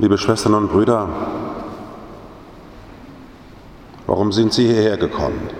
Liebe 0.00 0.16
Schwestern 0.16 0.54
und 0.54 0.68
Brüder, 0.68 1.10
warum 4.06 4.32
sind 4.32 4.50
Sie 4.54 4.66
hierher 4.66 4.96
gekommen? 4.96 5.50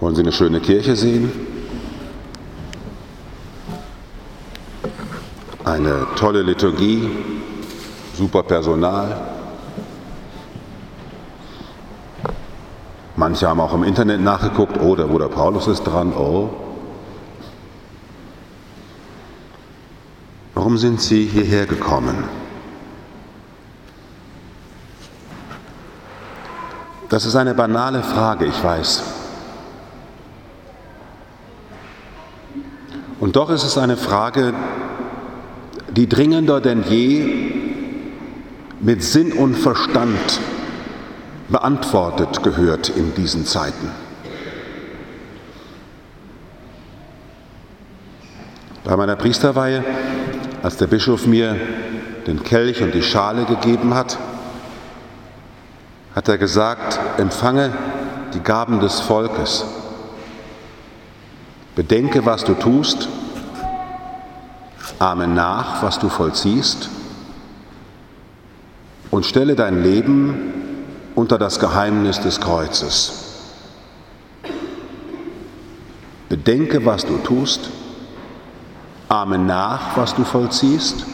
Wollen 0.00 0.14
Sie 0.14 0.22
eine 0.22 0.32
schöne 0.32 0.60
Kirche 0.60 0.96
sehen? 0.96 1.30
Eine 5.62 6.06
tolle 6.16 6.40
Liturgie, 6.40 7.10
super 8.14 8.44
Personal. 8.44 9.20
Manche 13.14 13.46
haben 13.46 13.60
auch 13.60 13.74
im 13.74 13.84
Internet 13.84 14.22
nachgeguckt, 14.22 14.80
oh, 14.80 14.96
der 14.96 15.04
Bruder 15.04 15.28
Paulus 15.28 15.66
ist 15.66 15.82
dran, 15.82 16.14
oh. 16.14 16.65
Warum 20.66 20.78
sind 20.78 21.00
Sie 21.00 21.26
hierher 21.26 21.64
gekommen? 21.64 22.24
Das 27.08 27.24
ist 27.24 27.36
eine 27.36 27.54
banale 27.54 28.02
Frage, 28.02 28.46
ich 28.46 28.64
weiß. 28.64 29.04
Und 33.20 33.36
doch 33.36 33.50
ist 33.50 33.62
es 33.62 33.78
eine 33.78 33.96
Frage, 33.96 34.54
die 35.90 36.08
dringender 36.08 36.60
denn 36.60 36.82
je 36.82 37.52
mit 38.80 39.04
Sinn 39.04 39.34
und 39.34 39.54
Verstand 39.54 40.40
beantwortet 41.48 42.42
gehört 42.42 42.88
in 42.88 43.14
diesen 43.14 43.46
Zeiten. 43.46 43.92
Bei 48.82 48.96
meiner 48.96 49.14
Priesterweihe, 49.14 49.84
als 50.66 50.78
der 50.78 50.88
Bischof 50.88 51.28
mir 51.28 51.56
den 52.26 52.42
Kelch 52.42 52.82
und 52.82 52.92
die 52.92 53.04
Schale 53.04 53.44
gegeben 53.44 53.94
hat, 53.94 54.18
hat 56.12 56.26
er 56.26 56.38
gesagt, 56.38 56.98
empfange 57.18 57.72
die 58.34 58.40
Gaben 58.40 58.80
des 58.80 58.98
Volkes. 58.98 59.64
Bedenke, 61.76 62.26
was 62.26 62.42
du 62.42 62.54
tust, 62.54 63.08
ahme 64.98 65.28
nach, 65.28 65.84
was 65.84 66.00
du 66.00 66.08
vollziehst 66.08 66.90
und 69.12 69.24
stelle 69.24 69.54
dein 69.54 69.84
Leben 69.84 70.52
unter 71.14 71.38
das 71.38 71.60
Geheimnis 71.60 72.18
des 72.18 72.40
Kreuzes. 72.40 73.22
Bedenke, 76.28 76.84
was 76.84 77.06
du 77.06 77.18
tust, 77.18 77.70
ahme 79.08 79.38
nach, 79.38 79.96
was 79.96 80.14
du 80.14 80.24
vollziehst 80.24 81.06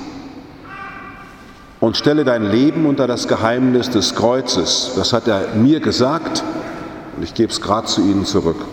und 1.81 1.97
stelle 1.97 2.25
dein 2.25 2.45
Leben 2.45 2.87
unter 2.87 3.07
das 3.07 3.27
Geheimnis 3.27 3.91
des 3.91 4.15
Kreuzes. 4.15 4.93
Das 4.95 5.13
hat 5.13 5.27
er 5.27 5.49
mir 5.55 5.81
gesagt 5.81 6.43
und 7.17 7.25
ich 7.25 7.35
gebe 7.35 7.53
es 7.53 7.61
gerade 7.61 7.87
zu 7.87 8.01
Ihnen 8.01 8.25
zurück. 8.25 8.65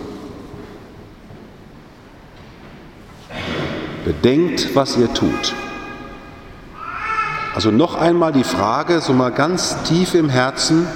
Bedenkt, 4.05 4.75
was 4.75 4.95
ihr 4.95 5.13
tut. 5.13 5.53
Also 7.55 7.71
noch 7.71 7.95
einmal 7.95 8.31
die 8.31 8.43
Frage, 8.43 9.01
so 9.01 9.13
mal 9.13 9.31
ganz 9.31 9.83
tief 9.83 10.13
im 10.13 10.29
Herzen, 10.29 10.87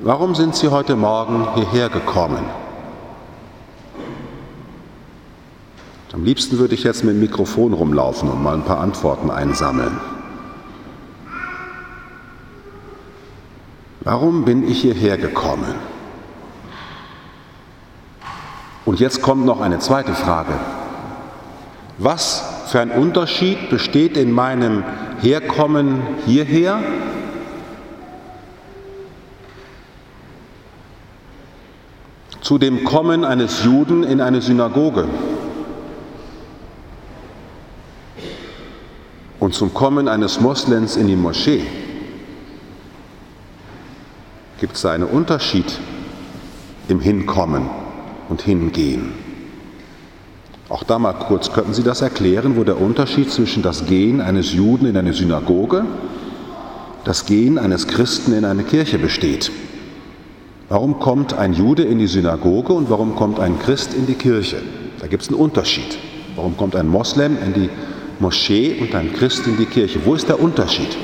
warum 0.00 0.34
sind 0.34 0.54
Sie 0.54 0.68
heute 0.68 0.96
Morgen 0.96 1.46
hierher 1.54 1.88
gekommen? 1.88 2.44
Am 6.12 6.24
liebsten 6.24 6.58
würde 6.58 6.74
ich 6.74 6.84
jetzt 6.84 7.04
mit 7.04 7.14
dem 7.14 7.20
Mikrofon 7.20 7.74
rumlaufen 7.74 8.30
und 8.30 8.42
mal 8.42 8.54
ein 8.54 8.64
paar 8.64 8.80
Antworten 8.80 9.30
einsammeln. 9.30 10.00
Warum 14.00 14.46
bin 14.46 14.66
ich 14.66 14.80
hierher 14.80 15.18
gekommen? 15.18 15.74
Und 18.86 19.00
jetzt 19.00 19.20
kommt 19.20 19.44
noch 19.44 19.60
eine 19.60 19.80
zweite 19.80 20.14
Frage. 20.14 20.54
Was 21.98 22.42
für 22.68 22.80
ein 22.80 22.90
Unterschied 22.90 23.68
besteht 23.68 24.16
in 24.16 24.32
meinem 24.32 24.84
Herkommen 25.20 26.00
hierher 26.24 26.80
zu 32.40 32.56
dem 32.56 32.84
Kommen 32.84 33.26
eines 33.26 33.62
Juden 33.62 34.04
in 34.04 34.22
eine 34.22 34.40
Synagoge 34.40 35.06
und 39.48 39.54
zum 39.54 39.72
Kommen 39.72 40.08
eines 40.08 40.42
Moslems 40.42 40.96
in 40.96 41.06
die 41.06 41.16
Moschee? 41.16 41.62
Gibt 44.60 44.76
es 44.76 44.82
da 44.82 44.90
einen 44.90 45.08
Unterschied 45.08 45.64
im 46.88 47.00
Hinkommen 47.00 47.70
und 48.28 48.42
Hingehen? 48.42 49.14
Auch 50.68 50.82
da 50.82 50.98
mal 50.98 51.14
kurz, 51.14 51.50
könnten 51.50 51.72
Sie 51.72 51.82
das 51.82 52.02
erklären, 52.02 52.58
wo 52.58 52.64
der 52.64 52.78
Unterschied 52.78 53.30
zwischen 53.30 53.62
das 53.62 53.86
Gehen 53.86 54.20
eines 54.20 54.52
Juden 54.52 54.84
in 54.84 54.98
eine 54.98 55.14
Synagoge, 55.14 55.86
das 57.04 57.24
Gehen 57.24 57.56
eines 57.56 57.86
Christen 57.86 58.34
in 58.34 58.44
eine 58.44 58.64
Kirche 58.64 58.98
besteht? 58.98 59.50
Warum 60.68 61.00
kommt 61.00 61.32
ein 61.32 61.54
Jude 61.54 61.84
in 61.84 61.98
die 61.98 62.06
Synagoge 62.06 62.74
und 62.74 62.90
warum 62.90 63.16
kommt 63.16 63.40
ein 63.40 63.58
Christ 63.58 63.94
in 63.94 64.06
die 64.06 64.12
Kirche? 64.12 64.60
Da 65.00 65.06
gibt 65.06 65.22
es 65.22 65.30
einen 65.30 65.38
Unterschied. 65.38 65.96
Warum 66.36 66.58
kommt 66.58 66.76
ein 66.76 66.86
Moslem 66.86 67.38
in 67.42 67.54
die 67.54 67.70
Moschee 68.20 68.78
und 68.80 68.94
ein 68.94 69.12
Christ 69.12 69.46
in 69.46 69.56
die 69.56 69.66
Kirche? 69.66 70.04
Wo 70.04 70.14
ist 70.14 70.28
der 70.28 70.40
Unterschied? 70.40 70.96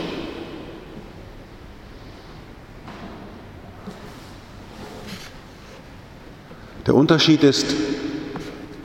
Der 6.87 6.95
Unterschied 6.95 7.43
ist 7.43 7.75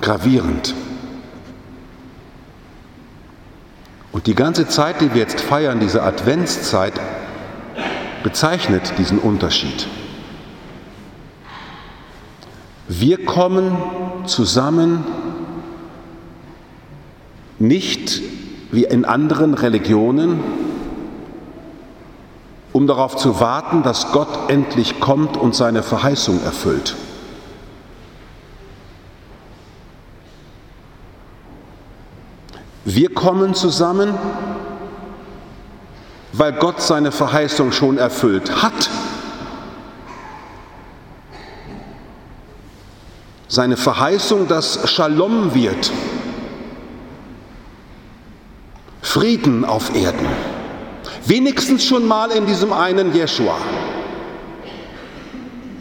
gravierend. 0.01 0.73
Und 4.11 4.27
die 4.27 4.35
ganze 4.35 4.67
Zeit, 4.67 5.01
die 5.01 5.13
wir 5.13 5.21
jetzt 5.21 5.41
feiern, 5.41 5.79
diese 5.79 6.03
Adventszeit, 6.03 6.93
bezeichnet 8.23 8.93
diesen 8.97 9.19
Unterschied. 9.19 9.87
Wir 12.87 13.23
kommen 13.23 13.77
zusammen 14.25 15.05
nicht 17.59 18.21
wie 18.71 18.85
in 18.85 19.05
anderen 19.05 19.53
Religionen, 19.53 20.39
um 22.71 22.87
darauf 22.87 23.15
zu 23.15 23.39
warten, 23.39 23.83
dass 23.83 24.11
Gott 24.11 24.49
endlich 24.49 24.99
kommt 24.99 25.37
und 25.37 25.55
seine 25.55 25.83
Verheißung 25.83 26.41
erfüllt. 26.43 26.95
Wir 32.85 33.13
kommen 33.13 33.53
zusammen, 33.53 34.15
weil 36.33 36.53
Gott 36.53 36.81
seine 36.81 37.11
Verheißung 37.11 37.71
schon 37.71 37.97
erfüllt 37.97 38.63
hat. 38.63 38.89
Seine 43.47 43.77
Verheißung, 43.77 44.47
dass 44.47 44.89
Shalom 44.89 45.53
wird, 45.53 45.91
Frieden 49.09 49.65
auf 49.65 49.95
Erden. 49.95 50.27
Wenigstens 51.25 51.83
schon 51.83 52.05
mal 52.05 52.29
in 52.29 52.45
diesem 52.45 52.71
einen 52.71 53.11
Jeschua, 53.11 53.57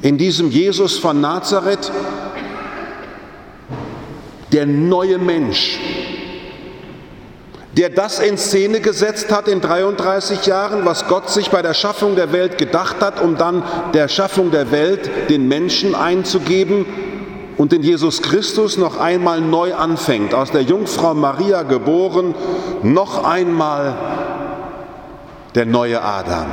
in 0.00 0.16
diesem 0.16 0.50
Jesus 0.50 0.96
von 0.96 1.20
Nazareth, 1.20 1.92
der 4.50 4.64
neue 4.64 5.18
Mensch, 5.18 5.78
der 7.76 7.90
das 7.90 8.18
in 8.18 8.38
Szene 8.38 8.80
gesetzt 8.80 9.30
hat 9.30 9.46
in 9.46 9.60
33 9.60 10.46
Jahren, 10.46 10.86
was 10.86 11.06
Gott 11.06 11.28
sich 11.28 11.50
bei 11.50 11.60
der 11.60 11.74
Schaffung 11.74 12.16
der 12.16 12.32
Welt 12.32 12.56
gedacht 12.56 13.02
hat, 13.02 13.20
um 13.20 13.36
dann 13.36 13.62
der 13.92 14.08
Schaffung 14.08 14.50
der 14.50 14.70
Welt 14.70 15.10
den 15.28 15.48
Menschen 15.48 15.94
einzugeben 15.94 16.86
und 17.58 17.72
in 17.72 17.82
Jesus 17.82 18.22
Christus 18.22 18.78
noch 18.78 18.98
einmal 18.98 19.40
neu 19.40 19.74
anfängt, 19.74 20.32
aus 20.32 20.52
der 20.52 20.62
Jungfrau 20.62 21.12
Maria 21.12 21.64
geboren, 21.64 22.34
noch 22.84 23.24
einmal 23.24 23.96
der 25.56 25.66
neue 25.66 26.00
Adam. 26.00 26.46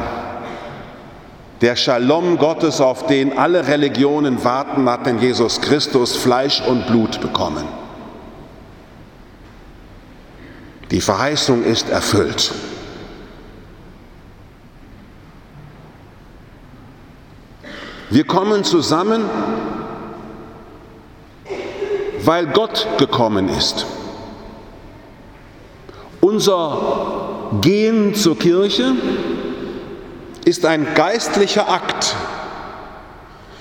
Der 1.61 1.75
Shalom 1.75 2.37
Gottes, 2.37 2.81
auf 2.81 3.05
den 3.05 3.37
alle 3.37 3.67
Religionen 3.67 4.43
warten, 4.43 4.89
hat 4.89 5.05
in 5.07 5.19
Jesus 5.19 5.61
Christus 5.61 6.15
Fleisch 6.15 6.61
und 6.67 6.87
Blut 6.87 7.21
bekommen. 7.21 7.65
Die 10.89 11.01
Verheißung 11.01 11.63
ist 11.63 11.89
erfüllt. 11.89 12.51
Wir 18.09 18.25
kommen 18.25 18.63
zusammen, 18.63 19.21
weil 22.25 22.47
Gott 22.47 22.87
gekommen 22.97 23.49
ist. 23.49 23.85
Unser 26.21 27.51
Gehen 27.61 28.15
zur 28.15 28.37
Kirche 28.37 28.93
ist 30.43 30.65
ein 30.65 30.87
geistlicher 30.95 31.69
Akt. 31.69 32.15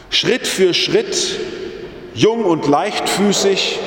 Schritt 0.08 0.46
für 0.46 0.72
Schritt, 0.72 1.38
jung 2.14 2.44
und 2.44 2.66
leichtfüßig 2.66 3.80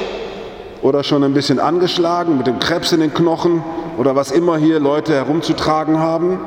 oder 0.81 1.03
schon 1.03 1.23
ein 1.23 1.33
bisschen 1.33 1.59
angeschlagen 1.59 2.37
mit 2.37 2.47
dem 2.47 2.59
Krebs 2.59 2.91
in 2.91 2.99
den 2.99 3.13
Knochen 3.13 3.63
oder 3.97 4.15
was 4.15 4.31
immer 4.31 4.57
hier 4.57 4.79
Leute 4.79 5.13
herumzutragen 5.13 5.99
haben. 5.99 6.39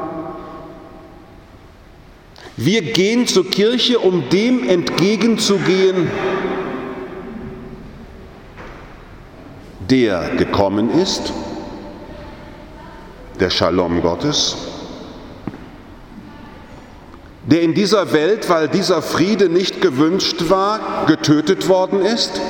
Wir 2.57 2.83
gehen 2.83 3.27
zur 3.27 3.51
Kirche, 3.51 3.99
um 3.99 4.29
dem 4.29 4.69
entgegenzugehen, 4.69 6.11
der 9.91 10.37
gekommen 10.37 10.91
ist, 10.91 11.33
der 13.41 13.51
Shalom 13.51 14.03
Gottes, 14.03 14.57
der 17.45 17.63
in 17.63 17.75
dieser 17.75 18.13
Welt, 18.13 18.49
weil 18.49 18.69
dieser 18.69 19.03
Friede 19.03 19.49
nicht 19.49 19.81
gewünscht 19.81 20.49
war, 20.49 21.07
getötet 21.07 21.69
worden 21.69 22.03
ist. 22.03 22.41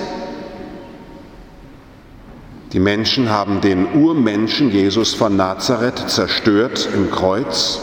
Die 2.73 2.81
Menschen 2.81 3.31
haben 3.31 3.61
den 3.61 3.95
Urmenschen 3.95 4.71
Jesus 4.71 5.15
von 5.15 5.37
Nazareth 5.37 6.11
zerstört 6.11 6.89
im 6.95 7.11
Kreuz 7.11 7.81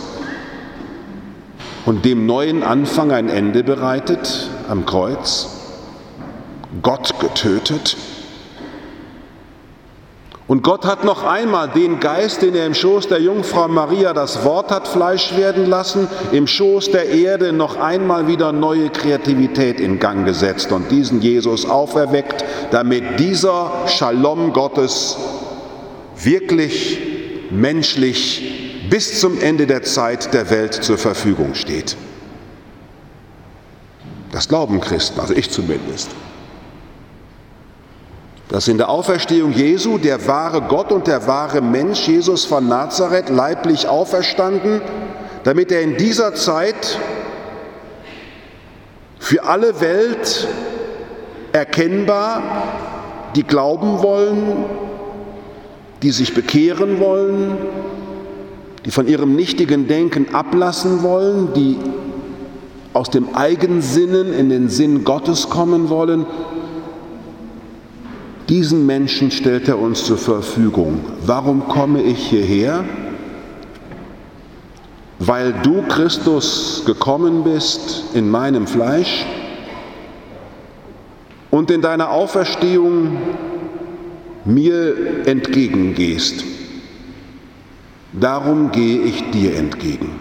und 1.86 2.06
dem 2.06 2.26
neuen 2.26 2.64
Anfang 2.64 3.12
ein 3.12 3.30
Ende 3.30 3.64
bereitet 3.64 4.50
am 4.70 4.86
Kreuz, 4.86 5.48
Gott 6.82 7.20
getötet 7.20 7.98
und 10.48 10.64
Gott 10.64 10.86
hat 10.86 11.04
noch 11.04 11.24
einmal 11.24 11.68
den 11.68 12.00
Geist, 12.00 12.42
den 12.42 12.56
er 12.56 12.66
im 12.66 12.74
Schoß 12.74 13.10
der 13.10 13.20
Jungfrau 13.20 13.68
Maria 13.68 14.14
das 14.14 14.46
Wort 14.46 14.72
hat 14.72 14.88
Fleisch 14.88 15.36
werden 15.36 15.66
lassen, 15.66 16.08
im 16.32 16.48
Schoß 16.48 16.92
der 16.92 17.10
Erde 17.10 17.52
noch 17.52 17.78
einmal 17.78 18.28
wieder 18.28 18.54
neue 18.54 18.90
Kreativität 18.90 19.82
in 19.82 20.00
Gang 20.00 20.26
gesetzt 20.26 20.72
und 20.72 20.90
diesen 20.90 21.22
Jesus 21.22 21.66
auferweckt, 21.66 22.46
damit 22.72 23.20
dieser 23.20 23.88
Shalom 23.88 24.54
Gottes 24.54 25.18
wirklich 26.16 27.00
menschlich 27.52 28.88
bis 28.90 29.20
zum 29.20 29.42
Ende 29.42 29.68
der 29.68 29.84
Zeit 29.84 30.34
der 30.34 30.50
Welt 30.50 30.74
zur 30.74 30.98
Verfügung 30.98 31.56
steht. 31.56 31.98
Das 34.32 34.48
glauben 34.48 34.80
Christen, 34.80 35.20
also 35.20 35.34
ich 35.34 35.50
zumindest 35.50 36.10
dass 38.50 38.68
in 38.68 38.78
der 38.78 38.90
Auferstehung 38.90 39.52
Jesu 39.52 39.98
der 39.98 40.26
wahre 40.28 40.62
Gott 40.62 40.92
und 40.92 41.08
der 41.08 41.28
wahre 41.28 41.62
Mensch 41.62 42.08
Jesus 42.08 42.46
von 42.46 42.68
Nazareth 42.68 43.30
leiblich 43.30 43.88
auferstanden, 43.88 44.82
damit 45.44 45.72
er 45.72 45.82
in 45.82 45.98
dieser 45.98 46.34
Zeit 46.34 46.98
für 49.20 49.44
alle 49.44 49.82
Welt 49.82 50.48
erkennbar, 51.52 52.42
die 53.36 53.44
glauben 53.44 54.02
wollen, 54.02 54.66
die 56.02 56.12
sich 56.12 56.34
bekehren 56.34 57.00
wollen, 57.00 57.58
die 58.86 58.92
von 58.92 59.08
ihrem 59.08 59.36
nichtigen 59.36 59.88
Denken 59.88 60.34
ablassen 60.34 61.04
wollen, 61.04 61.54
die 61.54 61.78
aus 62.94 63.10
dem 63.10 63.36
Eigensinnen 63.36 64.34
in 64.34 64.50
den 64.50 64.70
Sinn 64.70 65.04
Gottes 65.04 65.50
kommen 65.50 65.90
wollen, 65.90 66.26
diesen 68.50 68.86
Menschen 68.86 69.32
stellt 69.32 69.68
er 69.68 69.80
uns 69.80 70.06
zur 70.06 70.18
Verfügung. 70.18 71.00
Warum 71.26 71.68
komme 71.68 72.02
ich 72.02 72.18
hierher? 72.28 72.86
Weil 75.20 75.54
du, 75.64 75.82
Christus, 75.84 76.84
gekommen 76.86 77.44
bist 77.44 78.16
in 78.16 78.30
meinem 78.30 78.68
Fleisch 78.68 79.26
und 81.50 81.72
in 81.72 81.82
deiner 81.82 82.12
Auferstehung 82.12 83.18
mir 84.46 85.26
entgegengehst. 85.26 86.44
Darum 88.14 88.72
gehe 88.72 89.02
ich 89.02 89.32
dir 89.32 89.56
entgegen. 89.56 90.12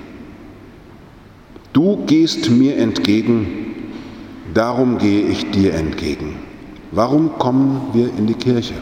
Du 1.73 2.05
gehst 2.07 2.51
mir 2.51 2.77
entgegen, 2.79 3.75
darum 4.55 4.99
gehe 4.99 5.29
ich 5.29 5.51
dir 5.51 5.75
entgegen. 5.75 6.46
Warum 6.97 7.39
kommen 7.39 7.91
wir 7.93 8.07
in 8.07 8.27
die 8.27 8.33
Kirche? 8.33 8.73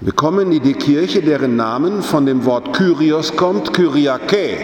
Wir 0.00 0.12
kommen 0.12 0.50
in 0.50 0.60
die 0.60 0.72
Kirche, 0.72 1.22
deren 1.22 1.54
Namen 1.54 2.02
von 2.02 2.26
dem 2.26 2.44
Wort 2.44 2.72
Kyrios 2.72 3.36
kommt, 3.36 3.72
Kyriake. 3.72 4.58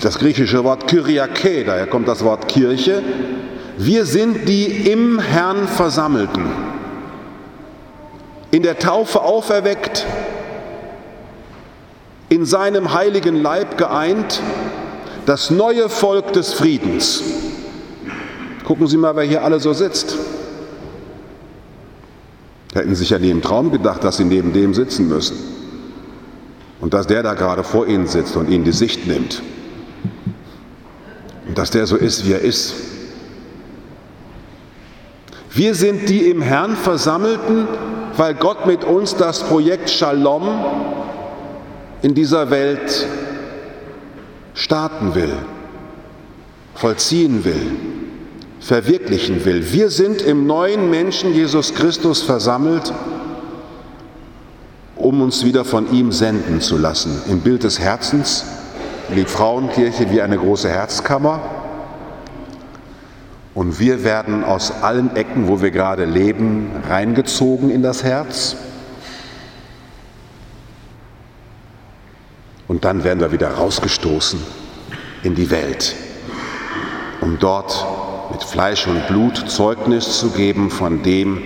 Das 0.00 0.20
griechische 0.20 0.62
Wort 0.62 0.86
Kyriake, 0.86 1.64
daher 1.64 1.88
kommt 1.88 2.06
das 2.06 2.22
Wort 2.22 2.46
Kirche. 2.46 3.02
Wir 3.76 4.04
sind 4.04 4.48
die 4.48 4.66
im 4.88 5.18
Herrn 5.18 5.66
Versammelten, 5.66 6.44
in 8.52 8.62
der 8.62 8.78
Taufe 8.78 9.22
auferweckt, 9.22 10.06
in 12.28 12.44
seinem 12.44 12.94
heiligen 12.94 13.42
Leib 13.42 13.76
geeint, 13.76 14.40
das 15.26 15.50
neue 15.50 15.88
Volk 15.88 16.32
des 16.34 16.52
Friedens. 16.52 17.20
Gucken 18.68 18.86
Sie 18.86 18.98
mal, 18.98 19.16
wer 19.16 19.22
hier 19.24 19.42
alle 19.42 19.60
so 19.60 19.72
sitzt. 19.72 20.14
Hätten 22.74 22.94
sich 22.94 23.08
ja 23.08 23.18
nie 23.18 23.30
im 23.30 23.40
Traum 23.40 23.72
gedacht, 23.72 24.04
dass 24.04 24.18
Sie 24.18 24.26
neben 24.26 24.52
dem 24.52 24.74
sitzen 24.74 25.08
müssen. 25.08 25.38
Und 26.78 26.92
dass 26.92 27.06
der 27.06 27.22
da 27.22 27.32
gerade 27.32 27.64
vor 27.64 27.86
Ihnen 27.86 28.06
sitzt 28.06 28.36
und 28.36 28.50
Ihnen 28.50 28.64
die 28.64 28.72
Sicht 28.72 29.06
nimmt. 29.06 29.42
Und 31.46 31.56
dass 31.56 31.70
der 31.70 31.86
so 31.86 31.96
ist, 31.96 32.26
wie 32.26 32.32
er 32.32 32.42
ist. 32.42 32.74
Wir 35.50 35.74
sind 35.74 36.06
die 36.10 36.28
im 36.28 36.42
Herrn 36.42 36.76
Versammelten, 36.76 37.66
weil 38.18 38.34
Gott 38.34 38.66
mit 38.66 38.84
uns 38.84 39.16
das 39.16 39.44
Projekt 39.44 39.88
Shalom 39.88 40.46
in 42.02 42.12
dieser 42.12 42.50
Welt 42.50 43.06
starten 44.52 45.14
will, 45.14 45.32
vollziehen 46.74 47.46
will 47.46 47.97
verwirklichen 48.60 49.44
will. 49.44 49.72
Wir 49.72 49.90
sind 49.90 50.22
im 50.22 50.46
neuen 50.46 50.90
Menschen 50.90 51.32
Jesus 51.34 51.74
Christus 51.74 52.22
versammelt, 52.22 52.92
um 54.96 55.22
uns 55.22 55.44
wieder 55.44 55.64
von 55.64 55.92
ihm 55.92 56.12
senden 56.12 56.60
zu 56.60 56.76
lassen. 56.76 57.22
Im 57.28 57.40
Bild 57.40 57.64
des 57.64 57.78
Herzens, 57.78 58.44
die 59.14 59.24
Frauenkirche 59.24 60.10
wie 60.10 60.20
eine 60.20 60.36
große 60.36 60.68
Herzkammer. 60.68 61.40
Und 63.54 63.80
wir 63.80 64.04
werden 64.04 64.44
aus 64.44 64.70
allen 64.82 65.16
Ecken, 65.16 65.48
wo 65.48 65.62
wir 65.62 65.70
gerade 65.70 66.04
leben, 66.04 66.70
reingezogen 66.88 67.70
in 67.70 67.82
das 67.82 68.04
Herz. 68.04 68.56
Und 72.68 72.84
dann 72.84 73.02
werden 73.02 73.20
wir 73.20 73.32
wieder 73.32 73.50
rausgestoßen 73.50 74.38
in 75.22 75.34
die 75.34 75.50
Welt, 75.50 75.96
um 77.20 77.38
dort 77.38 77.84
mit 78.30 78.42
Fleisch 78.42 78.86
und 78.86 79.06
Blut 79.06 79.50
Zeugnis 79.50 80.18
zu 80.18 80.30
geben 80.30 80.70
von 80.70 81.02
dem, 81.02 81.42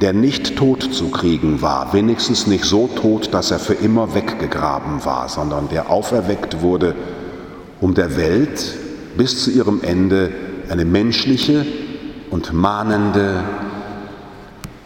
der 0.00 0.12
nicht 0.12 0.56
tot 0.56 0.82
zu 0.82 1.10
kriegen 1.10 1.62
war, 1.62 1.92
wenigstens 1.92 2.46
nicht 2.46 2.64
so 2.64 2.88
tot, 2.88 3.32
dass 3.32 3.50
er 3.50 3.58
für 3.58 3.74
immer 3.74 4.14
weggegraben 4.14 5.04
war, 5.04 5.28
sondern 5.28 5.68
der 5.68 5.90
auferweckt 5.90 6.62
wurde, 6.62 6.94
um 7.80 7.94
der 7.94 8.16
Welt 8.16 8.74
bis 9.16 9.44
zu 9.44 9.50
ihrem 9.50 9.82
Ende 9.82 10.32
eine 10.68 10.84
menschliche 10.84 11.64
und 12.30 12.52
mahnende 12.52 13.44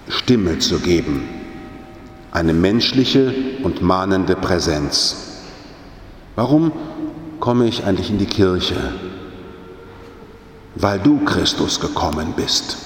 Stimme 0.08 0.58
zu 0.58 0.80
geben, 0.80 1.28
eine 2.32 2.52
menschliche 2.52 3.34
und 3.62 3.82
mahnende 3.82 4.36
Präsenz. 4.36 5.16
Warum 6.36 6.72
komme 7.40 7.66
ich 7.66 7.84
eigentlich 7.84 8.10
in 8.10 8.18
die 8.18 8.26
Kirche? 8.26 8.76
Weil 10.74 10.98
du 10.98 11.24
Christus 11.24 11.80
gekommen 11.80 12.34
bist. 12.36 12.76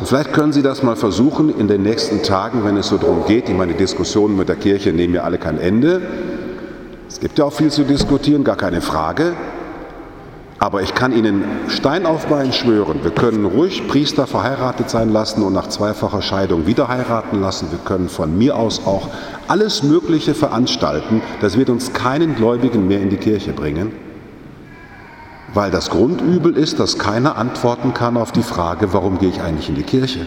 Und 0.00 0.06
vielleicht 0.06 0.32
können 0.32 0.52
Sie 0.52 0.62
das 0.62 0.82
mal 0.82 0.96
versuchen 0.96 1.54
in 1.58 1.68
den 1.68 1.82
nächsten 1.82 2.22
Tagen, 2.22 2.64
wenn 2.64 2.76
es 2.78 2.88
so 2.88 2.96
darum 2.96 3.26
geht. 3.26 3.50
Ich 3.50 3.54
meine, 3.54 3.74
Diskussionen 3.74 4.36
mit 4.36 4.48
der 4.48 4.56
Kirche 4.56 4.92
nehmen 4.92 5.14
ja 5.14 5.24
alle 5.24 5.36
kein 5.36 5.58
Ende. 5.58 6.00
Es 7.06 7.20
gibt 7.20 7.38
ja 7.38 7.44
auch 7.44 7.52
viel 7.52 7.70
zu 7.70 7.84
diskutieren, 7.84 8.42
gar 8.42 8.56
keine 8.56 8.80
Frage. 8.80 9.34
Aber 10.58 10.82
ich 10.82 10.94
kann 10.94 11.12
Ihnen 11.12 11.44
Stein 11.68 12.06
auf 12.06 12.26
Bein 12.26 12.52
schwören, 12.52 13.02
wir 13.02 13.12
können 13.12 13.46
ruhig 13.46 13.88
Priester 13.88 14.26
verheiratet 14.26 14.90
sein 14.90 15.10
lassen 15.10 15.42
und 15.42 15.54
nach 15.54 15.68
zweifacher 15.68 16.20
Scheidung 16.20 16.66
wieder 16.66 16.88
heiraten 16.88 17.40
lassen. 17.40 17.68
Wir 17.70 17.78
können 17.78 18.10
von 18.10 18.36
mir 18.36 18.56
aus 18.56 18.82
auch 18.86 19.08
alles 19.48 19.82
Mögliche 19.82 20.34
veranstalten. 20.34 21.22
Das 21.40 21.56
wird 21.56 21.70
uns 21.70 21.94
keinen 21.94 22.36
Gläubigen 22.36 22.88
mehr 22.88 23.00
in 23.00 23.08
die 23.08 23.16
Kirche 23.16 23.52
bringen 23.52 24.09
Weil 25.52 25.70
das 25.70 25.90
Grundübel 25.90 26.56
ist, 26.56 26.78
dass 26.78 26.98
keiner 26.98 27.36
antworten 27.36 27.92
kann 27.92 28.16
auf 28.16 28.30
die 28.32 28.42
Frage, 28.42 28.92
warum 28.92 29.18
gehe 29.18 29.28
ich 29.28 29.40
eigentlich 29.40 29.68
in 29.68 29.74
die 29.74 29.82
Kirche? 29.82 30.26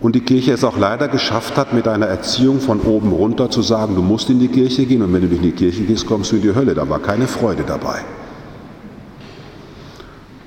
Und 0.00 0.14
die 0.14 0.20
Kirche 0.20 0.52
es 0.52 0.64
auch 0.64 0.78
leider 0.78 1.08
geschafft 1.08 1.56
hat, 1.56 1.74
mit 1.74 1.86
einer 1.86 2.06
Erziehung 2.06 2.60
von 2.60 2.80
oben 2.80 3.12
runter 3.12 3.50
zu 3.50 3.60
sagen, 3.60 3.94
du 3.94 4.02
musst 4.02 4.30
in 4.30 4.40
die 4.40 4.48
Kirche 4.48 4.86
gehen 4.86 5.02
und 5.02 5.12
wenn 5.12 5.20
du 5.20 5.28
nicht 5.28 5.36
in 5.36 5.42
die 5.42 5.52
Kirche 5.52 5.82
gehst, 5.82 6.06
kommst 6.06 6.32
du 6.32 6.36
in 6.36 6.42
die 6.42 6.54
Hölle. 6.54 6.74
Da 6.74 6.88
war 6.88 7.00
keine 7.00 7.26
Freude 7.26 7.64
dabei. 7.66 8.00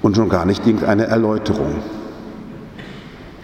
Und 0.02 0.16
schon 0.16 0.28
gar 0.28 0.46
nicht 0.46 0.66
irgendeine 0.66 1.06
Erläuterung. 1.06 1.76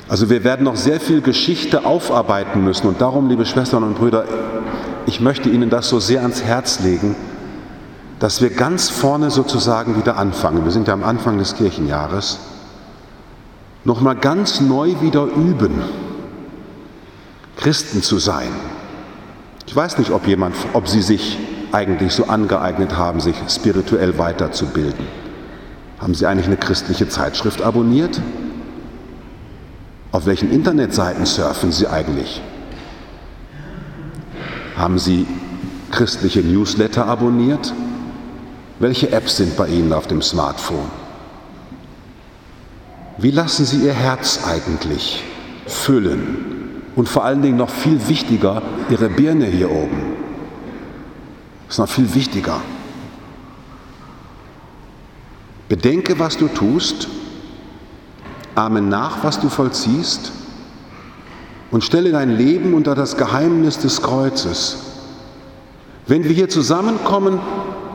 Also 0.09 0.31
wir 0.31 0.43
werden 0.43 0.63
noch 0.63 0.75
sehr 0.75 0.99
viel 0.99 1.21
Geschichte 1.21 1.85
aufarbeiten 1.85 2.63
müssen 2.63 2.87
und 2.87 2.99
darum, 2.99 3.29
liebe 3.29 3.45
Schwestern 3.45 3.83
und 3.83 3.95
Brüder, 3.95 4.25
ich 5.05 5.21
möchte 5.21 5.49
Ihnen 5.49 5.69
das 5.69 5.87
so 5.87 5.99
sehr 5.99 6.23
ans 6.23 6.43
Herz 6.43 6.79
legen, 6.79 7.15
dass 8.19 8.41
wir 8.41 8.49
ganz 8.49 8.89
vorne 8.89 9.31
sozusagen 9.31 9.95
wieder 9.95 10.17
anfangen. 10.17 10.65
Wir 10.65 10.71
sind 10.71 10.87
ja 10.87 10.93
am 10.93 11.03
Anfang 11.03 11.37
des 11.37 11.55
Kirchenjahres 11.55 12.39
nochmal 13.85 14.17
ganz 14.17 14.59
neu 14.59 14.95
wieder 15.01 15.23
üben, 15.23 15.81
Christen 17.55 18.03
zu 18.03 18.19
sein. 18.19 18.49
Ich 19.65 19.75
weiß 19.75 19.97
nicht, 19.97 20.11
ob 20.11 20.27
jemand, 20.27 20.55
ob 20.73 20.87
Sie 20.87 21.01
sich 21.01 21.37
eigentlich 21.71 22.13
so 22.13 22.25
angeeignet 22.25 22.97
haben, 22.97 23.21
sich 23.21 23.35
spirituell 23.47 24.17
weiterzubilden. 24.17 25.05
Haben 25.99 26.13
Sie 26.13 26.25
eigentlich 26.25 26.47
eine 26.47 26.57
christliche 26.57 27.07
Zeitschrift 27.07 27.61
abonniert? 27.61 28.21
Auf 30.11 30.25
welchen 30.25 30.51
Internetseiten 30.51 31.25
surfen 31.25 31.71
Sie 31.71 31.87
eigentlich? 31.87 32.41
Haben 34.75 34.97
Sie 34.97 35.27
christliche 35.91 36.41
Newsletter 36.41 37.05
abonniert? 37.05 37.73
Welche 38.79 39.11
Apps 39.11 39.37
sind 39.37 39.57
bei 39.57 39.67
Ihnen 39.67 39.91
auf 39.91 40.07
dem 40.07 40.21
Smartphone? 40.21 40.89
Wie 43.17 43.31
lassen 43.31 43.65
Sie 43.65 43.85
Ihr 43.85 43.93
Herz 43.93 44.45
eigentlich 44.45 45.23
füllen? 45.67 46.81
Und 46.95 47.09
vor 47.09 47.25
allen 47.25 47.41
Dingen 47.41 47.57
noch 47.57 47.69
viel 47.69 48.07
wichtiger, 48.07 48.61
Ihre 48.89 49.09
Birne 49.09 49.45
hier 49.45 49.69
oben. 49.69 50.13
Das 51.67 51.75
ist 51.75 51.79
noch 51.79 51.89
viel 51.89 52.13
wichtiger. 52.15 52.61
Bedenke, 55.67 56.17
was 56.17 56.37
du 56.37 56.47
tust, 56.47 57.09
ahme 58.55 58.81
nach, 58.81 59.23
was 59.23 59.39
du 59.39 59.49
vollziehst 59.49 60.31
und 61.69 61.83
stelle 61.83 62.11
dein 62.11 62.35
Leben 62.37 62.73
unter 62.73 62.95
das 62.95 63.17
Geheimnis 63.17 63.77
des 63.77 64.01
Kreuzes. 64.01 64.77
Wenn 66.07 66.23
wir 66.23 66.31
hier 66.31 66.49
zusammenkommen, 66.49 67.39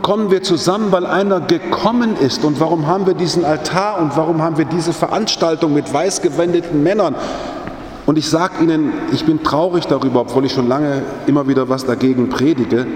kommen 0.05 0.31
wir 0.31 0.43
zusammen, 0.43 0.93
weil 0.93 1.07
einer 1.07 1.41
gekommen 1.41 2.15
ist. 2.17 2.45
Und 2.45 2.61
warum 2.61 2.87
haben 2.87 3.07
wir 3.07 3.15
diesen 3.15 3.43
Altar 3.43 3.99
und 4.03 4.15
warum 4.19 4.43
haben 4.43 4.59
wir 4.59 4.67
diese 4.67 4.93
Veranstaltung 4.93 5.73
mit 5.73 5.93
weiß 5.93 6.21
gewendeten 6.21 6.83
Männern? 6.83 7.15
Und 8.05 8.19
ich 8.19 8.29
sage 8.29 8.63
Ihnen, 8.63 8.93
ich 9.13 9.25
bin 9.25 9.43
traurig 9.43 9.87
darüber, 9.87 10.21
obwohl 10.21 10.45
ich 10.45 10.53
schon 10.53 10.69
lange 10.69 11.03
immer 11.27 11.49
wieder 11.49 11.71
was 11.71 11.87
dagegen 11.87 12.29
predige. 12.29 12.87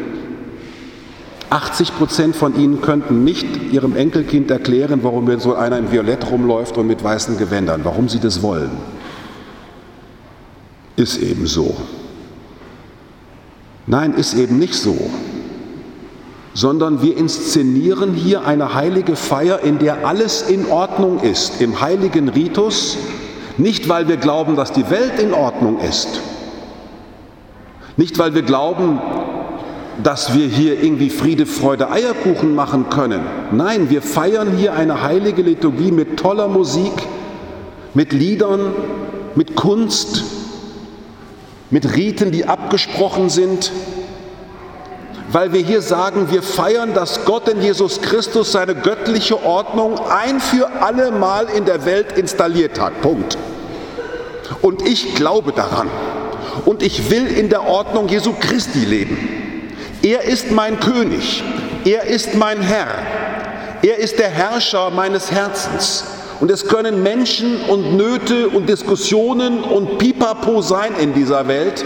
80 1.48 1.96
Prozent 1.96 2.36
von 2.36 2.54
Ihnen 2.60 2.82
könnten 2.82 3.24
nicht 3.24 3.72
Ihrem 3.72 3.96
Enkelkind 3.96 4.50
erklären, 4.50 5.00
warum 5.02 5.24
mir 5.24 5.40
so 5.40 5.54
einer 5.54 5.78
in 5.78 5.90
Violett 5.90 6.30
rumläuft 6.30 6.76
und 6.76 6.86
mit 6.86 7.02
weißen 7.02 7.38
Gewändern, 7.38 7.80
warum 7.84 8.10
sie 8.10 8.20
das 8.20 8.42
wollen. 8.42 8.70
Ist 10.96 11.16
eben 11.22 11.46
so. 11.46 11.74
Nein, 13.86 14.12
ist 14.12 14.34
eben 14.34 14.58
nicht 14.58 14.74
so 14.74 15.10
sondern 16.58 17.02
wir 17.02 17.16
inszenieren 17.16 18.14
hier 18.14 18.44
eine 18.44 18.74
heilige 18.74 19.14
Feier, 19.14 19.60
in 19.60 19.78
der 19.78 20.04
alles 20.04 20.42
in 20.42 20.66
Ordnung 20.68 21.20
ist, 21.20 21.60
im 21.60 21.80
heiligen 21.80 22.28
Ritus, 22.28 22.96
nicht 23.58 23.88
weil 23.88 24.08
wir 24.08 24.16
glauben, 24.16 24.56
dass 24.56 24.72
die 24.72 24.90
Welt 24.90 25.20
in 25.20 25.32
Ordnung 25.32 25.78
ist, 25.78 26.20
nicht 27.96 28.18
weil 28.18 28.34
wir 28.34 28.42
glauben, 28.42 29.00
dass 30.02 30.34
wir 30.34 30.48
hier 30.48 30.82
irgendwie 30.82 31.10
Friede, 31.10 31.46
Freude, 31.46 31.92
Eierkuchen 31.92 32.56
machen 32.56 32.90
können. 32.90 33.20
Nein, 33.52 33.88
wir 33.88 34.02
feiern 34.02 34.56
hier 34.56 34.72
eine 34.72 35.00
heilige 35.04 35.42
Liturgie 35.42 35.92
mit 35.92 36.16
toller 36.16 36.48
Musik, 36.48 36.92
mit 37.94 38.12
Liedern, 38.12 38.72
mit 39.36 39.54
Kunst, 39.54 40.24
mit 41.70 41.94
Riten, 41.94 42.32
die 42.32 42.46
abgesprochen 42.46 43.28
sind, 43.28 43.70
weil 45.30 45.52
wir 45.52 45.60
hier 45.60 45.82
sagen, 45.82 46.30
wir 46.30 46.42
feiern, 46.42 46.94
dass 46.94 47.24
Gott 47.24 47.48
in 47.48 47.60
Jesus 47.60 48.00
Christus 48.00 48.52
seine 48.52 48.74
göttliche 48.74 49.42
Ordnung 49.44 49.98
ein 50.08 50.40
für 50.40 50.68
alle 50.80 51.10
Mal 51.10 51.48
in 51.50 51.64
der 51.64 51.84
Welt 51.84 52.16
installiert 52.16 52.80
hat. 52.80 53.00
Punkt. 53.02 53.36
Und 54.62 54.86
ich 54.86 55.14
glaube 55.14 55.52
daran. 55.52 55.88
Und 56.64 56.82
ich 56.82 57.10
will 57.10 57.26
in 57.26 57.50
der 57.50 57.66
Ordnung 57.66 58.08
Jesu 58.08 58.32
Christi 58.38 58.84
leben. 58.84 59.72
Er 60.02 60.22
ist 60.22 60.50
mein 60.50 60.80
König. 60.80 61.42
Er 61.84 62.04
ist 62.04 62.34
mein 62.34 62.60
Herr. 62.60 62.88
Er 63.82 63.98
ist 63.98 64.18
der 64.18 64.30
Herrscher 64.30 64.90
meines 64.90 65.30
Herzens. 65.30 66.04
Und 66.40 66.50
es 66.50 66.66
können 66.66 67.02
Menschen 67.02 67.60
und 67.68 67.96
Nöte 67.96 68.48
und 68.48 68.68
Diskussionen 68.68 69.62
und 69.62 69.98
Pipapo 69.98 70.62
sein 70.62 70.94
in 71.00 71.12
dieser 71.12 71.48
Welt. 71.48 71.84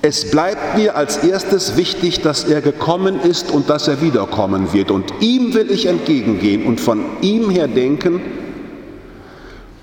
Es 0.00 0.30
bleibt 0.30 0.76
mir 0.76 0.96
als 0.96 1.18
erstes 1.18 1.76
wichtig, 1.76 2.20
dass 2.20 2.44
er 2.44 2.60
gekommen 2.60 3.20
ist 3.20 3.50
und 3.50 3.68
dass 3.68 3.88
er 3.88 4.00
wiederkommen 4.00 4.72
wird. 4.72 4.92
Und 4.92 5.12
ihm 5.20 5.54
will 5.54 5.70
ich 5.70 5.86
entgegengehen 5.86 6.66
und 6.66 6.80
von 6.80 7.04
ihm 7.20 7.50
her 7.50 7.66
denken, 7.66 8.20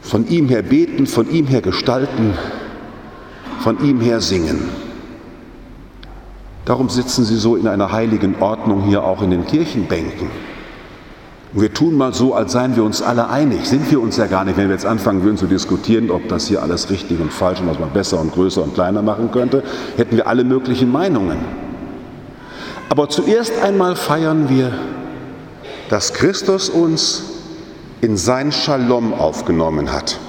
von 0.01 0.27
ihm 0.29 0.47
her 0.47 0.61
beten, 0.61 1.05
von 1.05 1.29
ihm 1.29 1.47
her 1.47 1.61
gestalten, 1.61 2.33
von 3.59 3.83
ihm 3.83 3.99
her 3.99 4.21
singen. 4.21 4.69
Darum 6.63 6.89
sitzen 6.89 7.25
sie 7.25 7.37
so 7.37 7.55
in 7.55 7.67
einer 7.67 7.91
heiligen 7.91 8.35
Ordnung 8.39 8.83
hier 8.83 9.03
auch 9.03 9.21
in 9.21 9.31
den 9.31 9.45
Kirchenbänken. 9.45 10.29
Und 11.55 11.61
wir 11.61 11.73
tun 11.73 11.95
mal 11.95 12.13
so, 12.13 12.33
als 12.33 12.51
seien 12.51 12.75
wir 12.75 12.83
uns 12.83 13.01
alle 13.01 13.29
einig. 13.29 13.65
Sind 13.65 13.89
wir 13.89 14.01
uns 14.01 14.17
ja 14.17 14.27
gar 14.27 14.43
nicht, 14.43 14.57
wenn 14.57 14.67
wir 14.67 14.75
jetzt 14.75 14.85
anfangen 14.85 15.23
würden 15.23 15.37
zu 15.37 15.47
diskutieren, 15.47 16.11
ob 16.11 16.27
das 16.27 16.47
hier 16.47 16.61
alles 16.61 16.89
richtig 16.89 17.21
und 17.21 17.31
falsch 17.31 17.61
und 17.61 17.69
was 17.69 17.79
man 17.79 17.91
besser 17.91 18.19
und 18.19 18.33
größer 18.33 18.61
und 18.61 18.73
kleiner 18.73 19.01
machen 19.01 19.31
könnte, 19.31 19.63
hätten 19.95 20.17
wir 20.17 20.27
alle 20.27 20.43
möglichen 20.43 20.91
Meinungen. 20.91 21.37
Aber 22.89 23.07
zuerst 23.07 23.53
einmal 23.63 23.95
feiern 23.95 24.49
wir, 24.49 24.73
dass 25.87 26.13
Christus 26.13 26.69
uns 26.69 27.23
in 28.01 28.17
sein 28.17 28.51
Shalom 28.51 29.13
aufgenommen 29.13 29.93
hat. 29.93 30.19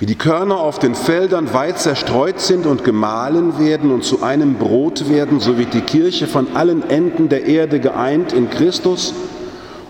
Wie 0.00 0.06
die 0.06 0.18
Körner 0.18 0.56
auf 0.56 0.80
den 0.80 0.96
Feldern 0.96 1.54
weit 1.54 1.78
zerstreut 1.78 2.40
sind 2.40 2.66
und 2.66 2.82
gemahlen 2.82 3.60
werden 3.60 3.92
und 3.92 4.02
zu 4.02 4.24
einem 4.24 4.54
Brot 4.54 5.08
werden, 5.08 5.38
so 5.38 5.56
wird 5.56 5.72
die 5.72 5.82
Kirche 5.82 6.26
von 6.26 6.56
allen 6.56 6.90
Enden 6.90 7.28
der 7.28 7.46
Erde 7.46 7.78
geeint 7.78 8.32
in 8.32 8.50
Christus 8.50 9.14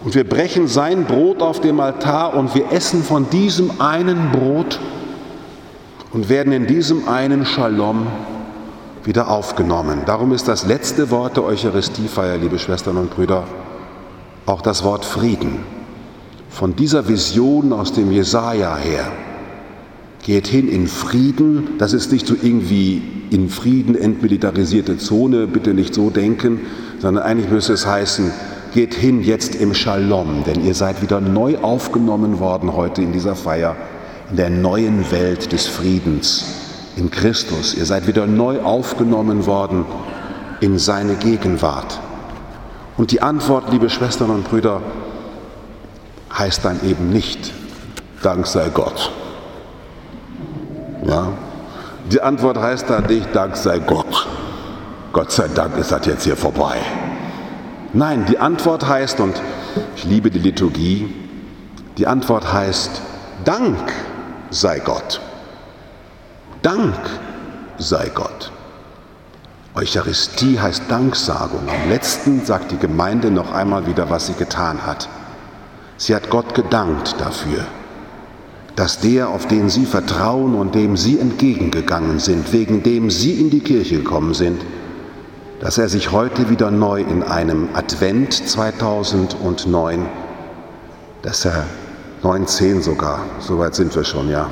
und 0.04 0.14
wir 0.14 0.28
brechen 0.28 0.68
sein 0.68 1.04
Brot 1.04 1.42
auf 1.42 1.60
dem 1.60 1.80
Altar 1.80 2.34
und 2.34 2.54
wir 2.54 2.72
essen 2.72 3.02
von 3.02 3.28
diesem 3.30 3.80
einen 3.80 4.30
Brot 4.30 4.78
und 6.12 6.28
werden 6.28 6.52
in 6.52 6.66
diesem 6.66 7.08
einen 7.08 7.44
Shalom 7.44 8.06
wieder 9.04 9.28
aufgenommen. 9.28 10.02
Darum 10.06 10.32
ist 10.32 10.48
das 10.48 10.66
letzte 10.66 11.10
Wort 11.10 11.36
der 11.36 11.44
Eucharistiefeier, 11.44 12.36
liebe 12.36 12.58
Schwestern 12.58 12.96
und 12.96 13.10
Brüder, 13.10 13.44
auch 14.46 14.60
das 14.62 14.84
Wort 14.84 15.04
Frieden. 15.04 15.60
Von 16.48 16.76
dieser 16.76 17.08
Vision 17.08 17.72
aus 17.72 17.92
dem 17.92 18.10
Jesaja 18.10 18.76
her. 18.76 19.12
Geht 20.22 20.46
hin 20.46 20.68
in 20.68 20.88
Frieden, 20.88 21.78
das 21.78 21.92
ist 21.92 22.12
nicht 22.12 22.26
so 22.26 22.34
irgendwie 22.40 23.02
in 23.30 23.48
Frieden 23.48 23.94
entmilitarisierte 23.94 24.98
Zone, 24.98 25.46
bitte 25.46 25.74
nicht 25.74 25.94
so 25.94 26.10
denken, 26.10 26.60
sondern 26.98 27.24
eigentlich 27.24 27.50
müsste 27.50 27.72
es 27.72 27.86
heißen, 27.86 28.30
geht 28.78 28.94
hin 28.94 29.24
jetzt 29.24 29.56
im 29.56 29.74
Shalom, 29.74 30.44
denn 30.44 30.64
ihr 30.64 30.72
seid 30.72 31.02
wieder 31.02 31.20
neu 31.20 31.58
aufgenommen 31.58 32.38
worden 32.38 32.76
heute 32.76 33.02
in 33.02 33.10
dieser 33.10 33.34
Feier, 33.34 33.74
in 34.30 34.36
der 34.36 34.50
neuen 34.50 35.10
Welt 35.10 35.50
des 35.50 35.66
Friedens, 35.66 36.44
in 36.94 37.10
Christus. 37.10 37.74
Ihr 37.74 37.86
seid 37.86 38.06
wieder 38.06 38.28
neu 38.28 38.60
aufgenommen 38.60 39.46
worden 39.46 39.84
in 40.60 40.78
seine 40.78 41.16
Gegenwart. 41.16 41.98
Und 42.96 43.10
die 43.10 43.20
Antwort, 43.20 43.64
liebe 43.72 43.90
Schwestern 43.90 44.30
und 44.30 44.48
Brüder, 44.48 44.80
heißt 46.32 46.64
dann 46.64 46.78
eben 46.88 47.10
nicht, 47.10 47.52
Dank 48.22 48.46
sei 48.46 48.68
Gott. 48.72 49.10
Ja? 51.04 51.32
Die 52.12 52.20
Antwort 52.20 52.58
heißt 52.58 52.88
dann 52.88 53.06
nicht, 53.06 53.34
Dank 53.34 53.56
sei 53.56 53.80
Gott. 53.80 54.28
Gott 55.12 55.32
sei 55.32 55.48
Dank 55.52 55.76
ist 55.78 55.90
das 55.90 56.06
jetzt 56.06 56.22
hier 56.22 56.36
vorbei. 56.36 56.76
Nein, 57.92 58.26
die 58.28 58.38
Antwort 58.38 58.86
heißt, 58.86 59.20
und 59.20 59.40
ich 59.96 60.04
liebe 60.04 60.30
die 60.30 60.38
Liturgie, 60.38 61.12
die 61.96 62.06
Antwort 62.06 62.52
heißt, 62.52 63.00
Dank 63.44 63.92
sei 64.50 64.78
Gott. 64.80 65.20
Dank 66.60 66.94
sei 67.78 68.10
Gott. 68.14 68.52
Eucharistie 69.74 70.60
heißt 70.60 70.82
Danksagung. 70.88 71.60
Am 71.68 71.88
letzten 71.88 72.44
sagt 72.44 72.72
die 72.72 72.78
Gemeinde 72.78 73.30
noch 73.30 73.52
einmal 73.52 73.86
wieder, 73.86 74.10
was 74.10 74.26
sie 74.26 74.34
getan 74.34 74.84
hat. 74.84 75.08
Sie 75.96 76.14
hat 76.14 76.30
Gott 76.30 76.54
gedankt 76.54 77.16
dafür, 77.18 77.64
dass 78.76 79.00
der, 79.00 79.28
auf 79.30 79.46
den 79.46 79.70
sie 79.70 79.86
vertrauen 79.86 80.54
und 80.54 80.74
dem 80.74 80.96
sie 80.96 81.18
entgegengegangen 81.18 82.18
sind, 82.18 82.52
wegen 82.52 82.82
dem 82.82 83.10
sie 83.10 83.40
in 83.40 83.50
die 83.50 83.60
Kirche 83.60 83.98
gekommen 83.98 84.34
sind, 84.34 84.60
dass 85.60 85.78
er 85.78 85.88
sich 85.88 86.12
heute 86.12 86.50
wieder 86.50 86.70
neu 86.70 87.00
in 87.00 87.22
einem 87.22 87.70
Advent 87.74 88.32
2009, 88.32 90.06
dass 91.22 91.44
er 91.44 91.64
19 92.22 92.82
sogar, 92.82 93.20
soweit 93.40 93.74
sind 93.74 93.94
wir 93.94 94.04
schon, 94.04 94.28
ja, 94.28 94.48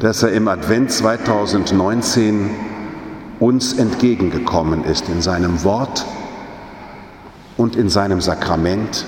dass 0.00 0.22
er 0.22 0.32
im 0.32 0.48
Advent 0.48 0.90
2019 0.90 2.50
uns 3.38 3.74
entgegengekommen 3.74 4.84
ist 4.84 5.08
in 5.08 5.22
seinem 5.22 5.62
Wort 5.64 6.04
und 7.56 7.76
in 7.76 7.88
seinem 7.88 8.20
Sakrament 8.20 9.04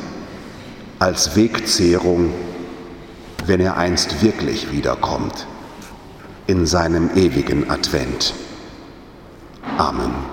als 0.98 1.36
Wegzehrung, 1.36 2.32
wenn 3.46 3.60
er 3.60 3.76
einst 3.76 4.22
wirklich 4.22 4.70
wiederkommt, 4.70 5.46
in 6.46 6.66
seinem 6.66 7.10
ewigen 7.16 7.70
Advent. 7.70 8.34
Amen. 9.78 10.31